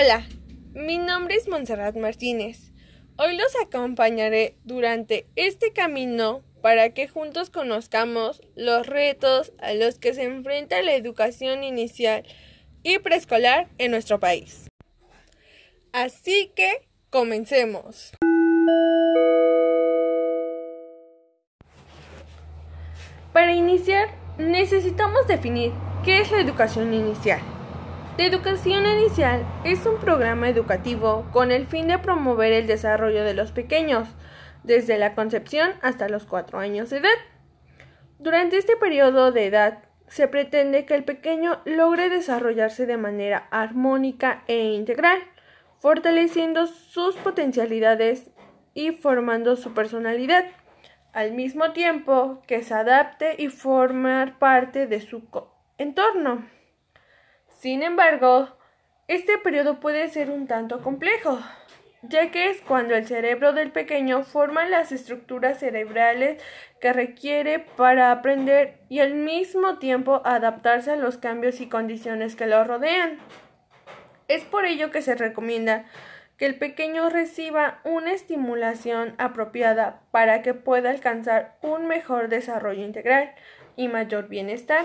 [0.00, 0.22] Hola,
[0.74, 2.72] mi nombre es Montserrat Martínez.
[3.16, 10.14] Hoy los acompañaré durante este camino para que juntos conozcamos los retos a los que
[10.14, 12.22] se enfrenta la educación inicial
[12.84, 14.68] y preescolar en nuestro país.
[15.90, 18.12] Así que comencemos.
[23.32, 25.72] Para iniciar, necesitamos definir
[26.04, 27.57] qué es la educación inicial.
[28.18, 33.32] La educación inicial es un programa educativo con el fin de promover el desarrollo de
[33.32, 34.08] los pequeños,
[34.64, 37.14] desde la concepción hasta los cuatro años de edad.
[38.18, 44.42] Durante este periodo de edad se pretende que el pequeño logre desarrollarse de manera armónica
[44.48, 45.20] e integral,
[45.78, 48.32] fortaleciendo sus potencialidades
[48.74, 50.44] y formando su personalidad,
[51.12, 55.22] al mismo tiempo que se adapte y formar parte de su
[55.78, 56.57] entorno.
[57.58, 58.56] Sin embargo,
[59.08, 61.40] este periodo puede ser un tanto complejo,
[62.02, 66.40] ya que es cuando el cerebro del pequeño forma las estructuras cerebrales
[66.80, 72.46] que requiere para aprender y al mismo tiempo adaptarse a los cambios y condiciones que
[72.46, 73.18] lo rodean.
[74.28, 75.84] Es por ello que se recomienda
[76.36, 83.34] que el pequeño reciba una estimulación apropiada para que pueda alcanzar un mejor desarrollo integral
[83.74, 84.84] y mayor bienestar.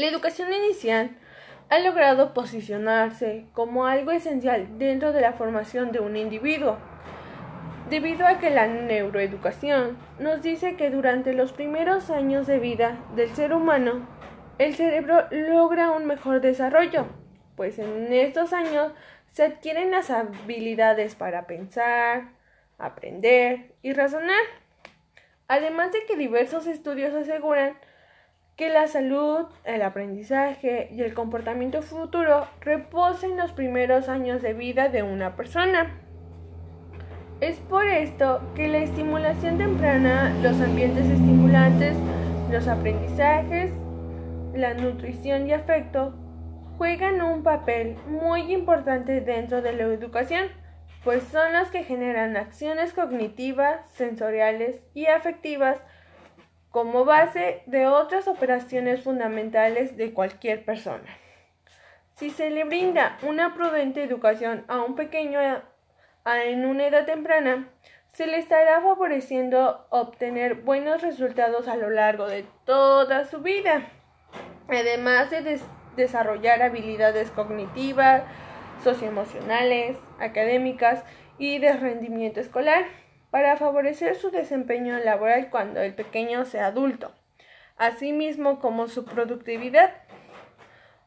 [0.00, 1.10] La educación inicial
[1.68, 6.78] ha logrado posicionarse como algo esencial dentro de la formación de un individuo,
[7.90, 13.28] debido a que la neuroeducación nos dice que durante los primeros años de vida del
[13.34, 14.08] ser humano,
[14.56, 17.04] el cerebro logra un mejor desarrollo,
[17.54, 18.92] pues en estos años
[19.32, 22.30] se adquieren las habilidades para pensar,
[22.78, 24.44] aprender y razonar,
[25.46, 27.76] además de que diversos estudios aseguran
[28.60, 34.90] que la salud, el aprendizaje y el comportamiento futuro reposen los primeros años de vida
[34.90, 35.98] de una persona.
[37.40, 41.96] Es por esto que la estimulación temprana, los ambientes estimulantes,
[42.50, 43.72] los aprendizajes,
[44.54, 46.12] la nutrición y afecto
[46.76, 50.48] juegan un papel muy importante dentro de la educación,
[51.02, 55.80] pues son los que generan acciones cognitivas, sensoriales y afectivas
[56.70, 61.16] como base de otras operaciones fundamentales de cualquier persona.
[62.14, 65.40] Si se le brinda una prudente educación a un pequeño
[66.26, 67.68] en una edad temprana,
[68.12, 73.88] se le estará favoreciendo obtener buenos resultados a lo largo de toda su vida,
[74.68, 75.60] además de
[75.96, 78.22] desarrollar habilidades cognitivas,
[78.84, 81.04] socioemocionales, académicas
[81.38, 82.84] y de rendimiento escolar
[83.30, 87.12] para favorecer su desempeño laboral cuando el pequeño sea adulto,
[87.76, 89.92] asimismo como su productividad.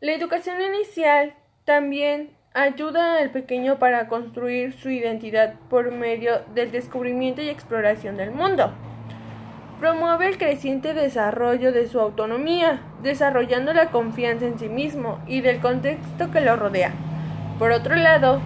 [0.00, 1.34] La educación inicial
[1.64, 8.30] también ayuda al pequeño para construir su identidad por medio del descubrimiento y exploración del
[8.30, 8.72] mundo.
[9.78, 15.60] Promueve el creciente desarrollo de su autonomía, desarrollando la confianza en sí mismo y del
[15.60, 16.92] contexto que lo rodea.
[17.58, 18.40] Por otro lado,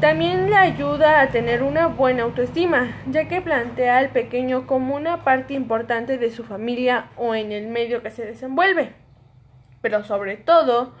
[0.00, 5.24] también le ayuda a tener una buena autoestima, ya que plantea al pequeño como una
[5.24, 8.92] parte importante de su familia o en el medio que se desenvuelve.
[9.82, 10.92] Pero sobre todo,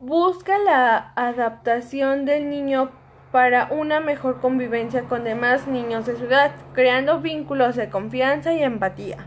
[0.00, 2.90] busca la adaptación del niño
[3.30, 8.62] para una mejor convivencia con demás niños de su edad, creando vínculos de confianza y
[8.62, 9.18] empatía.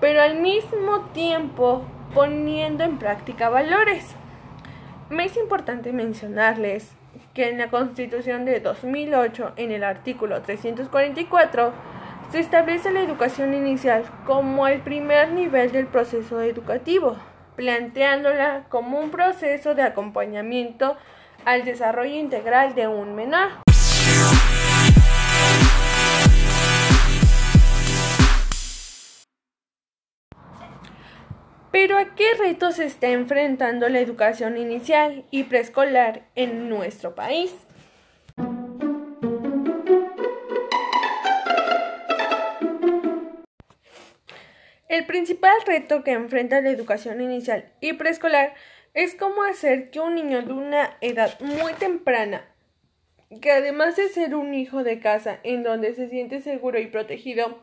[0.00, 1.84] Pero al mismo tiempo
[2.14, 4.14] poniendo en práctica valores.
[5.08, 6.90] Me es importante mencionarles
[7.32, 11.72] que en la Constitución de 2008, en el artículo 344,
[12.32, 17.16] se establece la educación inicial como el primer nivel del proceso educativo,
[17.54, 20.96] planteándola como un proceso de acompañamiento
[21.44, 23.65] al desarrollo integral de un menor.
[31.78, 37.54] Pero ¿a qué retos se está enfrentando la educación inicial y preescolar en nuestro país?
[44.88, 48.54] El principal reto que enfrenta la educación inicial y preescolar
[48.94, 52.48] es cómo hacer que un niño de una edad muy temprana,
[53.42, 57.62] que además de ser un hijo de casa en donde se siente seguro y protegido,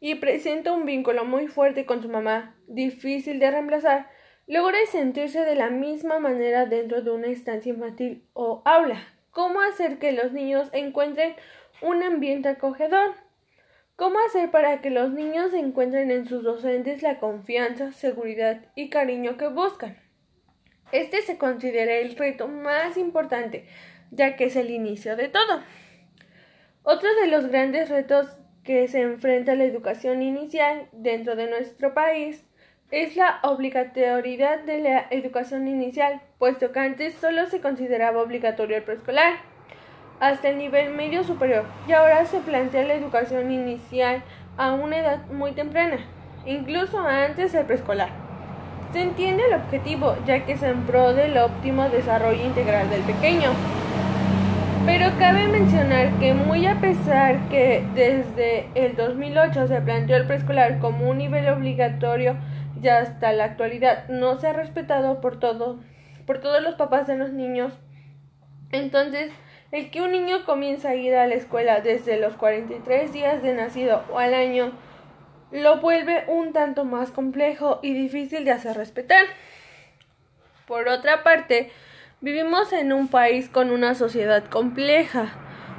[0.00, 4.08] y presenta un vínculo muy fuerte con su mamá, difícil de reemplazar,
[4.46, 9.02] logra sentirse de la misma manera dentro de una estancia infantil o aula.
[9.30, 11.34] ¿Cómo hacer que los niños encuentren
[11.82, 13.14] un ambiente acogedor?
[13.96, 19.36] ¿Cómo hacer para que los niños encuentren en sus docentes la confianza, seguridad y cariño
[19.36, 19.98] que buscan?
[20.90, 23.66] Este se considera el reto más importante,
[24.10, 25.62] ya que es el inicio de todo.
[26.82, 28.26] Otro de los grandes retos
[28.64, 32.44] que se enfrenta la educación inicial dentro de nuestro país
[32.90, 38.82] es la obligatoriedad de la educación inicial, puesto que antes solo se consideraba obligatorio el
[38.82, 39.34] preescolar
[40.18, 44.22] hasta el nivel medio superior y ahora se plantea la educación inicial
[44.56, 45.98] a una edad muy temprana,
[46.44, 48.08] incluso antes del preescolar.
[48.92, 53.50] Se entiende el objetivo, ya que es en pro del óptimo desarrollo integral del pequeño.
[54.84, 60.80] Pero cabe mencionar que muy a pesar que desde el 2008 se planteó el preescolar
[60.80, 62.34] como un nivel obligatorio
[62.82, 65.80] y hasta la actualidad no se ha respetado por todo,
[66.26, 67.72] por todos los papás de los niños,
[68.72, 69.32] entonces
[69.72, 73.54] el que un niño comienza a ir a la escuela desde los 43 días de
[73.54, 74.72] nacido o al año
[75.52, 79.24] lo vuelve un tanto más complejo y difícil de hacer respetar.
[80.66, 81.70] Por otra parte,
[82.20, 85.32] vivimos en un país con una sociedad compleja,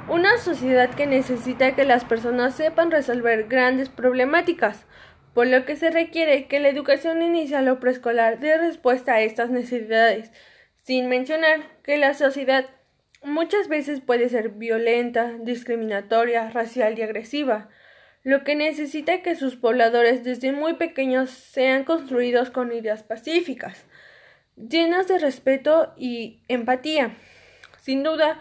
[0.08, 4.86] una sociedad que necesita que las personas sepan resolver grandes problemáticas,
[5.34, 9.50] por lo que se requiere que la educación inicial o preescolar dé respuesta a estas
[9.50, 10.30] necesidades,
[10.82, 12.66] sin mencionar que la sociedad
[13.22, 17.68] muchas veces puede ser violenta, discriminatoria, racial y agresiva,
[18.24, 23.84] lo que necesita que sus pobladores desde muy pequeños sean construidos con ideas pacíficas,
[24.56, 27.16] llenas de respeto y empatía.
[27.80, 28.40] Sin duda,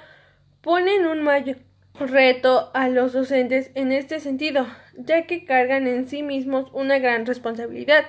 [0.61, 1.57] ponen un mayor
[1.99, 4.67] reto a los docentes en este sentido,
[4.97, 8.05] ya que cargan en sí mismos una gran responsabilidad,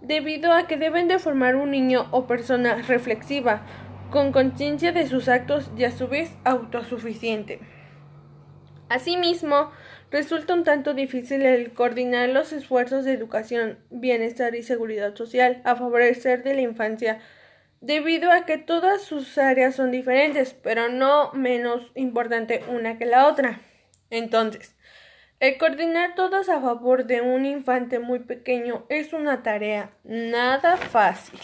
[0.00, 3.62] debido a que deben de formar un niño o persona reflexiva,
[4.10, 7.60] con conciencia de sus actos y a su vez autosuficiente.
[8.88, 9.70] Asimismo,
[10.10, 15.74] resulta un tanto difícil el coordinar los esfuerzos de educación, bienestar y seguridad social a
[15.74, 17.18] favorecer de la infancia,
[17.84, 23.26] debido a que todas sus áreas son diferentes, pero no menos importante una que la
[23.26, 23.60] otra.
[24.08, 24.74] Entonces,
[25.38, 31.38] el coordinar todos a favor de un infante muy pequeño es una tarea nada fácil.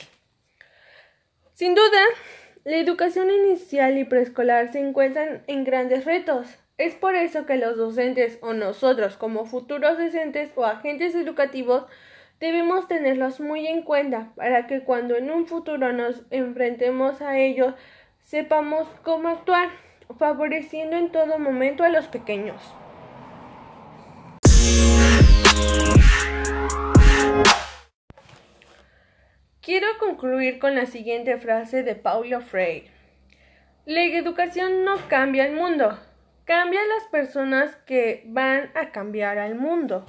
[1.52, 2.00] Sin duda,
[2.64, 6.46] la educación inicial y preescolar se encuentran en grandes retos.
[6.78, 11.84] Es por eso que los docentes o nosotros como futuros docentes o agentes educativos
[12.40, 17.74] debemos tenerlos muy en cuenta para que cuando en un futuro nos enfrentemos a ellos
[18.22, 19.68] sepamos cómo actuar,
[20.18, 22.60] favoreciendo en todo momento a los pequeños.
[29.60, 32.90] Quiero concluir con la siguiente frase de Paulo Freire.
[33.84, 35.98] La educación no cambia el mundo,
[36.44, 40.06] cambia las personas que van a cambiar al mundo.